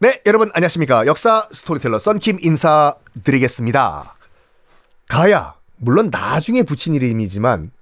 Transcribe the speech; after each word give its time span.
네, 0.00 0.22
여러분 0.26 0.50
안녕하십니까. 0.54 1.06
역사 1.06 1.48
스토리텔러 1.50 1.98
썬킴 1.98 2.38
인사드리겠습니다. 2.40 4.14
가야, 5.08 5.54
물론 5.76 6.10
나중에 6.12 6.62
붙인 6.62 6.94
이름이지만 6.94 7.72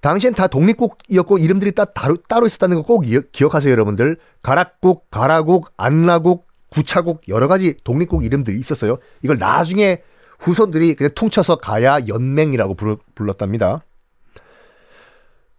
당시엔 0.00 0.34
다 0.34 0.48
독립국이었고 0.48 1.38
이름들이 1.38 1.72
따, 1.72 1.84
따로, 1.84 2.16
따로 2.28 2.46
있었다는 2.46 2.76
거 2.76 2.82
꼭 2.82 3.04
기억하세요, 3.32 3.70
여러분들. 3.70 4.16
가락국, 4.42 5.08
가라국, 5.10 5.72
안나국, 5.76 6.46
구차국 6.68 7.28
여러 7.28 7.46
가지 7.46 7.76
독립국 7.84 8.24
이름들이 8.24 8.58
있었어요. 8.58 8.98
이걸 9.22 9.38
나중에 9.38 10.02
후손들이 10.40 10.94
그냥 10.94 11.12
퉁쳐서 11.14 11.56
가야 11.56 12.00
연맹이라고 12.08 12.74
불렀답니다. 13.14 13.84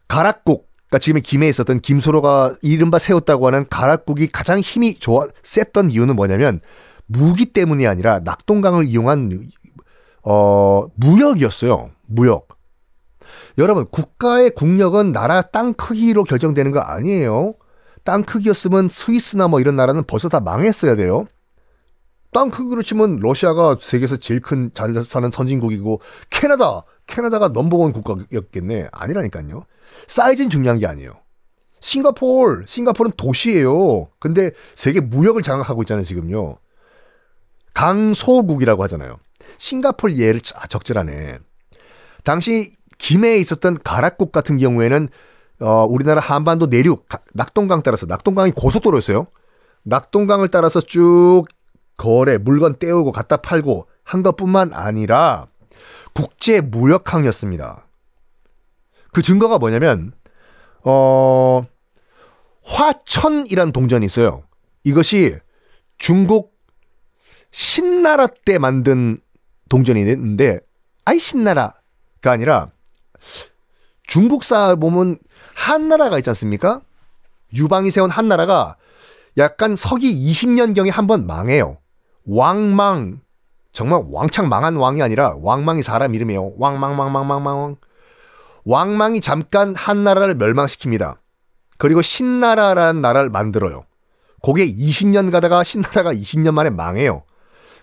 가락국, 0.10 0.68
그러니까 0.88 1.00
지금의 1.00 1.22
김해에 1.24 1.50
있었던 1.50 1.80
김소로가 1.80 2.56
이른바 2.62 3.00
세웠다고 3.00 3.48
하는 3.48 3.66
가락국이 3.70 4.28
가장 4.28 4.60
힘이 4.60 4.96
좋아 4.96 5.28
셌던 5.44 5.90
이유는 5.90 6.16
뭐냐면 6.16 6.62
무기 7.08 7.46
때문이 7.46 7.88
아니라 7.88 8.20
낙동강을 8.20 8.86
이용한 8.86 9.32
어 10.24 10.88
무역이었어요. 10.96 11.92
무역. 12.08 12.48
여러분 13.58 13.86
국가의 13.90 14.52
국력은 14.52 15.12
나라 15.12 15.42
땅 15.42 15.74
크기로 15.74 16.24
결정되는 16.24 16.72
거 16.72 16.80
아니에요. 16.80 17.56
땅 18.04 18.24
크기였으면 18.24 18.90
스위스나 18.90 19.48
뭐 19.48 19.60
이런 19.60 19.76
나라는 19.76 20.04
벌써 20.04 20.30
다 20.30 20.40
망했어야 20.40 20.96
돼요. 20.96 21.26
땅 22.32 22.50
크기로 22.52 22.84
치면 22.84 23.18
러시아가 23.22 23.78
세계에서 23.80 24.18
제일 24.18 24.42
큰 24.42 24.72
잘 24.74 24.94
사는 25.04 25.32
선진국이고 25.32 26.02
캐나다 26.30 26.84
캐나다가 27.08 27.50
넘버원 27.50 27.94
국가였겠네. 27.94 28.90
아니라니까요. 28.92 29.64
사이즈는 30.08 30.50
중요한 30.50 30.80
게 30.80 30.88
아니에요. 30.88 31.14
싱가폴, 31.80 32.66
싱가폴은 32.68 33.14
도시예요. 33.16 34.10
근데 34.20 34.52
세계 34.74 35.02
무역을 35.02 35.42
장악하고 35.44 35.84
있잖아요, 35.84 36.04
지금요. 36.04 36.58
강소국이라고 37.74 38.82
하잖아요. 38.84 39.18
싱가폴 39.58 40.18
예를 40.18 40.42
적절하네. 40.42 41.40
당시 42.24 42.76
김해에 42.98 43.38
있었던 43.38 43.78
가락국 43.84 44.32
같은 44.32 44.58
경우에는 44.58 45.10
어, 45.60 45.86
우리나라 45.86 46.22
한반도 46.22 46.66
내륙 46.66 47.06
낙동강 47.34 47.82
따라서 47.84 48.06
낙동강이 48.06 48.52
고속도로였어요. 48.52 49.28
낙동강을 49.84 50.50
따라서 50.50 50.82
쭉 50.82 51.46
거래 51.98 52.38
물건 52.38 52.78
떼우고 52.80 53.12
갖다 53.12 53.38
팔고 53.38 53.88
한 54.04 54.24
것뿐만 54.24 54.74
아니라 54.74 55.48
국제 56.16 56.62
무역항이었습니다. 56.62 57.86
그 59.12 59.22
증거가 59.22 59.58
뭐냐면 59.60 60.14
어 60.84 61.62
화천이란 62.64 63.72
동전이 63.74 64.06
있어요. 64.06 64.44
이것이 64.84 65.36
중국 65.98 66.56
신나라 67.52 68.28
때 68.28 68.58
만든 68.58 69.20
동전이 69.70 70.00
있는데 70.02 70.60
아이 71.04 71.20
신나라가 71.20 71.76
아니라 72.24 72.72
중국사 74.08 74.76
보면 74.76 75.18
한나라가 75.54 76.18
있지 76.18 76.30
않습니까? 76.30 76.82
유방이 77.54 77.92
세운 77.92 78.10
한나라가 78.10 78.78
약간 79.38 79.76
서기 79.76 80.08
20년경에 80.32 80.92
한 80.92 81.08
번 81.08 81.28
망해요. 81.28 81.78
왕망 82.26 83.22
정말 83.76 84.04
왕창 84.10 84.48
망한 84.48 84.78
왕이 84.78 85.02
아니라 85.02 85.36
왕망이 85.42 85.84
사람 85.84 86.16
이름이에요. 86.16 86.54
왕망망망망망. 86.58 87.76
왕망이 88.64 89.20
잠깐 89.20 89.76
한 89.76 90.06
나라를 90.06 90.38
멸망시킵니다. 90.38 91.18
그리고 91.78 92.02
신나라라는 92.02 93.02
나라를 93.02 93.30
만들어요. 93.30 93.84
그게 94.42 94.66
20년 94.66 95.30
가다가 95.30 95.66
신나라가 95.66 96.14
20년 96.14 96.54
만에 96.54 96.70
망해요. 96.70 97.24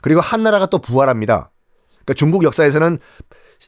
그리고 0.01 0.23
한나라가 0.23 0.65
또 0.65 0.79
부활합니다. 0.79 1.51
그러니까 1.91 2.15
중국 2.15 2.43
역사에서는 2.43 2.99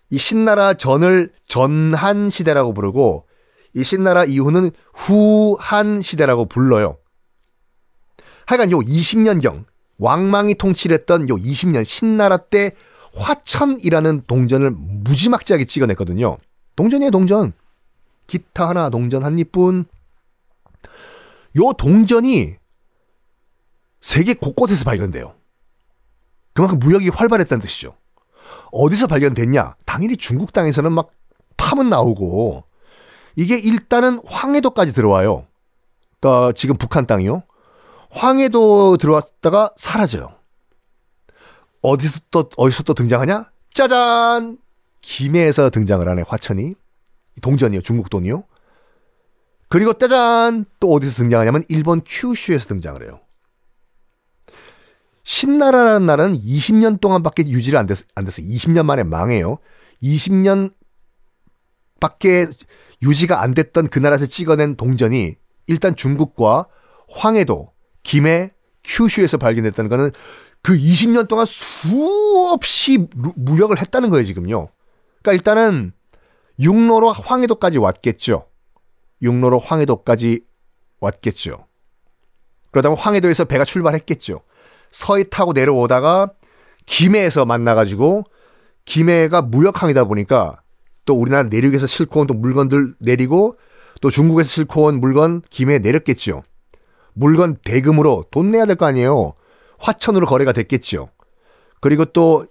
이 0.08 0.16
신나라 0.16 0.72
전을 0.72 1.30
전한 1.46 2.30
시대라고 2.30 2.72
부르고 2.72 3.26
이 3.74 3.84
신나라 3.84 4.24
이후는 4.24 4.70
후한 4.94 6.00
시대라고 6.00 6.46
불러요. 6.46 6.96
하여간 8.46 8.70
요 8.70 8.78
20년경 8.78 9.66
왕망이 9.99 10.55
통치했던 10.55 11.28
요 11.28 11.37
20년 11.37 11.84
신나라 11.84 12.37
때 12.37 12.72
화천이라는 13.15 14.25
동전을 14.27 14.71
무지막지하게 14.72 15.66
찍어냈거든요. 15.66 16.38
동전이에요, 16.77 17.10
동전. 17.10 17.53
기타 18.27 18.69
하나, 18.69 18.91
동전 18.91 19.22
한 19.22 19.38
입뿐. 19.38 19.84
요 21.56 21.72
동전이 21.78 22.55
세계 24.00 24.34
곳곳에서 24.34 24.84
발견돼요. 24.84 25.34
그만큼 26.53 26.78
무역이 26.78 27.09
활발했다는 27.09 27.61
뜻이죠. 27.62 27.97
어디서 28.72 29.06
발견됐냐? 29.06 29.76
당연히 29.87 30.16
중국 30.16 30.53
땅에서는 30.53 30.93
막 30.93 31.11
파문 31.56 31.88
나오고 31.88 32.65
이게 33.37 33.59
일단은 33.59 34.21
황해도까지 34.25 34.93
들어와요. 34.93 35.47
그러니까 36.21 36.53
지금 36.53 36.76
북한 36.76 37.06
땅이요. 37.06 37.43
황해도 38.14 38.97
들어왔다가 38.97 39.70
사라져요. 39.76 40.34
어디서 41.82 42.20
또 42.30 42.48
어디서 42.56 42.84
또 42.84 42.94
등장하냐? 42.94 43.50
짜잔! 43.75 44.58
김해에서 45.00 45.69
등장을 45.69 46.08
하네 46.08 46.22
화천이 46.26 46.75
동전이요 47.42 47.82
중국 47.82 48.08
돈이요. 48.08 48.44
그리고 49.69 49.92
짜잔 49.92 50.64
또 50.78 50.92
어디서 50.92 51.16
등장하냐면 51.16 51.62
일본 51.69 52.00
큐슈에서 52.06 52.69
등장을 52.69 53.02
해요. 53.02 53.20
신나라라는 55.25 56.06
나라는 56.06 56.36
20년 56.36 57.00
동안밖에 57.00 57.48
유지를 57.48 57.78
안, 57.78 57.86
됐, 57.86 57.98
안 58.14 58.25
됐어요. 58.25 58.46
20년 58.46 58.84
만에 58.84 59.02
망해요. 59.02 59.58
20년 60.02 60.72
밖에 61.98 62.46
유지가 63.02 63.42
안 63.42 63.54
됐던 63.54 63.88
그 63.88 63.98
나라에서 63.98 64.26
찍어낸 64.26 64.76
동전이 64.76 65.34
일단 65.66 65.96
중국과 65.96 66.66
황해도 67.08 67.74
김해, 68.04 68.52
큐슈에서 68.84 69.38
발견됐다는 69.38 69.88
거는 69.88 70.10
그 70.62 70.76
20년 70.76 71.26
동안 71.28 71.46
수없이 71.46 73.08
무역을 73.34 73.80
했다는 73.80 74.10
거예요, 74.10 74.24
지금요. 74.24 74.68
그러니까 75.22 75.32
일단은 75.32 75.92
육로로 76.60 77.12
황해도까지 77.12 77.78
왔겠죠. 77.78 78.46
육로로 79.20 79.58
황해도까지 79.58 80.40
왔겠죠. 81.00 81.66
그러다 82.70 82.90
가 82.90 82.94
황해도에서 82.94 83.44
배가 83.44 83.64
출발했겠죠. 83.64 84.40
서해 84.90 85.24
타고 85.24 85.52
내려오다가 85.52 86.32
김해에서 86.86 87.44
만나가지고 87.44 88.24
김해가 88.84 89.42
무역항이다 89.42 90.04
보니까 90.04 90.62
또 91.04 91.14
우리나라 91.14 91.44
내륙에서 91.44 91.86
싣고 91.86 92.20
온 92.20 92.26
또 92.26 92.34
물건들 92.34 92.94
내리고 92.98 93.58
또 94.00 94.10
중국에서 94.10 94.48
싣고 94.48 94.84
온 94.84 95.00
물건 95.00 95.42
김해에 95.50 95.78
내렸겠죠. 95.78 96.42
물건 97.14 97.56
대금으로 97.56 98.25
돈 98.31 98.50
내야 98.50 98.66
될 98.66 98.76
거 98.76 98.87
아니에요. 98.87 99.34
화천으로 99.78 100.26
거래가 100.26 100.52
됐겠죠. 100.52 101.11
그리고 101.81 102.05
또, 102.06 102.46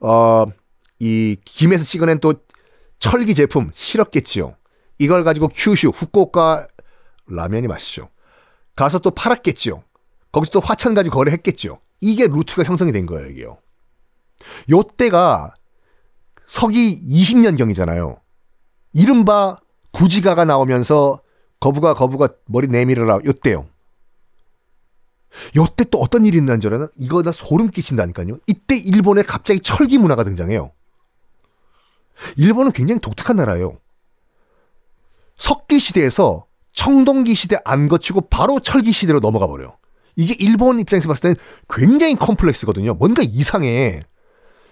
어, 0.00 0.44
이 0.98 1.36
김에서 1.44 1.84
찍어낸 1.84 2.18
또 2.20 2.34
철기 2.98 3.34
제품 3.34 3.70
실었겠지요. 3.74 4.54
이걸 4.98 5.24
가지고 5.24 5.48
큐슈, 5.48 5.88
후쿠오카 5.88 6.66
라면이 7.28 7.66
맛있죠. 7.68 8.08
가서 8.76 8.98
또 8.98 9.10
팔았겠지요. 9.10 9.82
거기서 10.32 10.50
또 10.52 10.60
화천 10.60 10.94
가지고 10.94 11.16
거래했겠죠. 11.16 11.80
이게 12.00 12.26
루트가 12.26 12.62
형성이 12.64 12.92
된 12.92 13.06
거예요, 13.06 13.28
이게요. 13.28 13.58
요때가 14.70 15.54
서기 16.46 17.00
20년경이잖아요. 17.02 18.18
이른바 18.92 19.58
구지가가 19.92 20.44
나오면서 20.44 21.20
거부가 21.60 21.94
거부가 21.94 22.28
머리 22.46 22.68
내밀어라 22.68 23.18
요때요. 23.24 23.66
요때 25.56 25.84
또 25.90 25.98
어떤 25.98 26.24
일이 26.24 26.38
있는 26.38 26.60
줄 26.60 26.74
아나? 26.74 26.88
이거 26.96 27.22
다 27.22 27.32
소름 27.32 27.70
끼친다니까요. 27.70 28.38
이때 28.46 28.76
일본에 28.76 29.22
갑자기 29.22 29.60
철기 29.60 29.98
문화가 29.98 30.24
등장해요. 30.24 30.72
일본은 32.36 32.72
굉장히 32.72 33.00
독특한 33.00 33.36
나라예요. 33.36 33.78
석기 35.36 35.78
시대에서 35.78 36.46
청동기 36.72 37.34
시대 37.34 37.58
안 37.64 37.88
거치고 37.88 38.22
바로 38.22 38.60
철기 38.60 38.92
시대로 38.92 39.20
넘어가 39.20 39.46
버려요. 39.46 39.76
이게 40.16 40.34
일본 40.38 40.80
입장에서 40.80 41.08
봤을 41.08 41.22
때는 41.22 41.36
굉장히 41.68 42.16
컴플렉스거든요. 42.16 42.94
뭔가 42.94 43.22
이상해. 43.22 44.02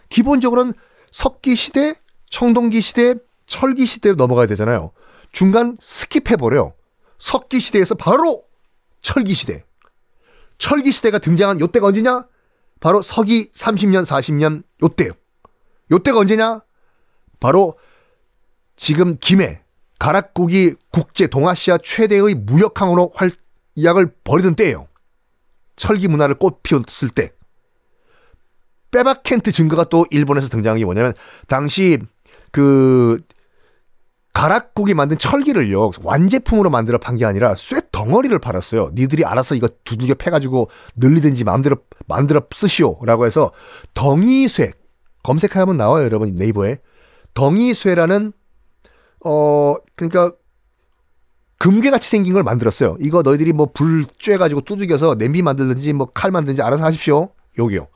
기본적으로는 0.08 0.74
석기 1.12 1.54
시대, 1.54 1.94
청동기 2.30 2.80
시대, 2.80 3.14
철기 3.46 3.86
시대로 3.86 4.16
넘어가야 4.16 4.46
되잖아요. 4.46 4.90
중간 5.32 5.76
skip해 5.76 6.38
버려. 6.38 6.72
석기 7.18 7.60
시대에서 7.60 7.94
바로 7.94 8.42
철기 9.02 9.34
시대. 9.34 9.64
철기 10.58 10.92
시대가 10.92 11.18
등장한 11.18 11.60
요때가 11.60 11.86
언제냐? 11.86 12.26
바로 12.80 13.02
서기 13.02 13.50
30년, 13.52 14.04
40년 14.04 14.62
요때요. 14.82 15.12
요때가 15.90 16.20
언제냐? 16.20 16.62
바로 17.40 17.78
지금 18.76 19.16
김해 19.20 19.62
가락국이 19.98 20.74
국제 20.90 21.26
동아시아 21.26 21.78
최대의 21.78 22.34
무역항으로 22.34 23.12
활약을 23.14 24.14
벌이던 24.24 24.54
때예요. 24.54 24.88
철기 25.76 26.08
문화를 26.08 26.36
꽃 26.36 26.62
피웠을 26.62 27.08
때. 27.10 27.32
빼박켄트 28.90 29.52
증거가 29.52 29.84
또 29.84 30.06
일본에서 30.10 30.48
등장한 30.48 30.78
게 30.78 30.84
뭐냐면 30.84 31.12
당시 31.48 31.98
그 32.50 33.20
가락국이 34.36 34.92
만든 34.92 35.16
철기를요 35.16 35.92
완제품으로 36.02 36.68
만들어 36.68 36.98
판 36.98 37.16
게 37.16 37.24
아니라 37.24 37.54
쇠 37.56 37.80
덩어리를 37.90 38.38
팔았어요. 38.38 38.90
니들이 38.92 39.24
알아서 39.24 39.54
이거 39.54 39.66
두들겨 39.84 40.12
패가지고 40.16 40.68
늘리든지 40.96 41.44
마음대로 41.44 41.76
만들어 42.06 42.42
쓰시오라고 42.52 43.24
해서 43.24 43.52
덩이쇠 43.94 44.72
검색하면 45.22 45.78
나와요 45.78 46.04
여러분 46.04 46.34
네이버에 46.34 46.76
덩이쇠라는 47.32 48.34
어 49.24 49.74
그러니까 49.96 50.32
금괴같이 51.58 52.06
생긴 52.10 52.34
걸 52.34 52.42
만들었어요. 52.42 52.98
이거 53.00 53.22
너희들이 53.22 53.54
뭐 53.54 53.66
불 53.72 54.04
쬐가지고 54.04 54.66
두들겨서 54.66 55.14
냄비 55.14 55.40
만들든지 55.40 55.94
뭐 55.94 56.08
칼 56.14 56.30
만든지 56.30 56.60
알아서 56.60 56.84
하십시오. 56.84 57.30
여기요. 57.56 57.88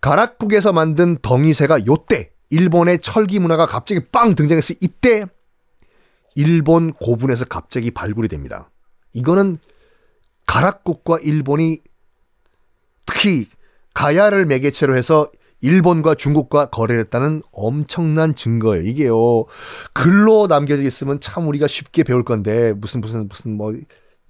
가락국에서 0.00 0.72
만든 0.72 1.18
덩이쇠가 1.20 1.84
요때 1.86 2.30
일본의 2.50 2.98
철기 2.98 3.38
문화가 3.38 3.66
갑자기 3.66 4.00
빵 4.10 4.34
등장했을 4.34 4.76
이때 4.80 5.24
일본 6.34 6.92
고분에서 6.92 7.44
갑자기 7.46 7.90
발굴이 7.90 8.28
됩니다. 8.28 8.70
이거는 9.12 9.58
가락국과 10.46 11.18
일본이 11.22 11.78
특히 13.06 13.46
가야를 13.94 14.46
매개체로 14.46 14.96
해서 14.96 15.30
일본과 15.60 16.14
중국과 16.14 16.66
거래를 16.66 17.04
했다는 17.04 17.42
엄청난 17.52 18.34
증거예요. 18.34 18.82
이게요. 18.82 19.44
글로 19.92 20.46
남겨져 20.46 20.82
있으면 20.82 21.20
참 21.20 21.46
우리가 21.48 21.66
쉽게 21.66 22.02
배울 22.02 22.24
건데 22.24 22.72
무슨 22.72 23.00
무슨 23.00 23.28
무슨 23.28 23.56
뭐 23.56 23.74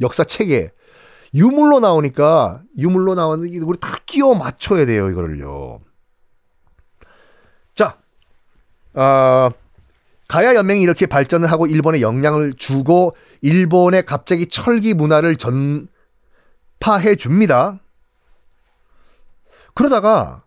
역사 0.00 0.24
책에 0.24 0.70
유물로 1.34 1.80
나오니까 1.80 2.62
유물로 2.76 3.14
나오는 3.14 3.48
우리 3.62 3.78
다 3.78 3.96
끼워 4.06 4.34
맞춰야 4.34 4.86
돼요, 4.86 5.08
이거를요. 5.08 5.80
자, 7.74 7.98
어, 8.94 9.50
가야 10.28 10.54
연맹이 10.54 10.82
이렇게 10.82 11.06
발전을 11.06 11.50
하고 11.50 11.66
일본에 11.66 12.00
영향을 12.00 12.54
주고 12.54 13.14
일본에 13.42 14.02
갑자기 14.02 14.46
철기 14.46 14.94
문화를 14.94 15.36
전파해 15.36 17.16
줍니다. 17.16 17.80
그러다가 19.74 20.44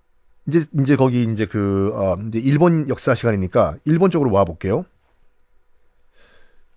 이제 0.47 0.65
이제 0.79 0.95
거기 0.95 1.23
이제 1.23 1.45
그 1.45 1.91
어, 1.95 2.17
이제 2.27 2.39
일본 2.39 2.87
역사 2.89 3.15
시간이니까 3.15 3.77
일본 3.85 4.11
쪽으로 4.11 4.31
와 4.31 4.43
볼게요. 4.43 4.85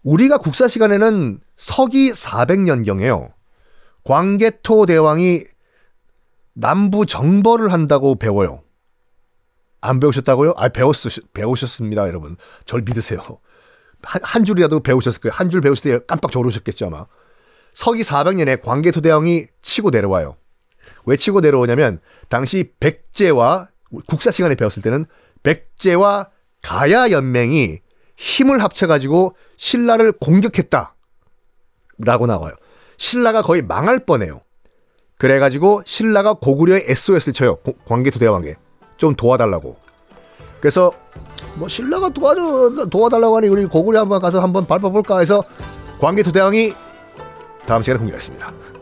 우리가 0.02 0.38
국사 0.38 0.68
시간에는 0.68 1.40
서기 1.56 2.12
400년경에요. 2.12 3.32
광개토 4.04 4.86
대왕이 4.86 5.42
남부 6.54 7.06
정벌을 7.06 7.72
한다고 7.72 8.14
배워요. 8.14 8.62
안 9.86 10.00
배우셨다고요? 10.00 10.54
아, 10.56 10.68
배웠, 10.68 10.96
배우셨습니다, 11.32 12.06
여러분. 12.08 12.36
절 12.64 12.82
믿으세요. 12.82 13.20
한, 14.02 14.20
한 14.24 14.44
줄이라도 14.44 14.80
배우셨을 14.80 15.20
거예요. 15.20 15.32
한 15.34 15.50
줄 15.50 15.60
배우실 15.60 15.92
때 15.98 16.04
깜빡 16.06 16.30
졸으셨겠죠, 16.30 16.86
아마. 16.86 17.06
서기 17.72 18.02
400년에 18.02 18.62
광개토 18.62 19.00
대왕이 19.00 19.46
치고 19.62 19.90
내려와요. 19.90 20.36
왜 21.04 21.16
치고 21.16 21.40
내려오냐면, 21.40 22.00
당시 22.28 22.72
백제와, 22.80 23.68
국사 24.06 24.30
시간에 24.30 24.54
배웠을 24.54 24.82
때는 24.82 25.06
백제와 25.42 26.30
가야 26.62 27.10
연맹이 27.10 27.80
힘을 28.16 28.62
합쳐가지고 28.62 29.36
신라를 29.56 30.12
공격했다. 30.12 30.94
라고 31.98 32.26
나와요. 32.26 32.54
신라가 32.96 33.42
거의 33.42 33.62
망할 33.62 34.00
뻔해요. 34.00 34.40
그래가지고 35.18 35.82
신라가 35.86 36.34
고구려에 36.34 36.84
SOS를 36.88 37.32
쳐요. 37.34 37.56
광개토 37.86 38.18
대왕에. 38.18 38.56
좀 38.96 39.14
도와달라고. 39.14 39.76
그래서 40.60 40.92
뭐 41.54 41.68
신라가 41.68 42.08
도와줘 42.08 42.86
도와달라고 42.86 43.36
하니 43.36 43.48
우리 43.48 43.66
고구려 43.66 44.00
한번 44.00 44.20
가서 44.20 44.40
한번 44.40 44.66
밟아볼까 44.66 45.18
해서 45.18 45.44
광개토 46.00 46.32
대왕이 46.32 46.74
다음 47.66 47.82
시간에 47.82 47.98
공개하겠습니다. 47.98 48.75